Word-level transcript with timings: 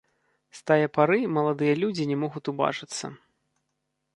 З 0.59 0.63
тае 0.69 0.85
пары 0.95 1.19
маладыя 1.35 1.75
людзі 1.83 2.07
не 2.13 2.17
могуць 2.25 2.45
убачыцца. 2.55 3.05